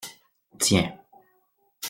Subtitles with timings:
[0.63, 0.97] Tiens.